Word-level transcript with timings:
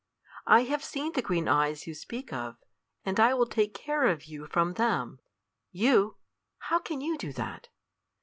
I 0.47 0.63
have 0.63 0.83
seen 0.83 1.11
the 1.11 1.21
green 1.21 1.47
eyes 1.47 1.85
you 1.85 1.93
speak 1.93 2.33
of, 2.33 2.57
and 3.05 3.19
I 3.19 3.35
will 3.35 3.45
take 3.45 3.75
care 3.75 4.07
of 4.07 4.23
you 4.25 4.47
from 4.47 4.73
them." 4.73 5.19
"You! 5.69 6.17
How 6.57 6.79
can 6.79 7.01
you 7.01 7.19
do 7.19 7.31
that? 7.33 7.69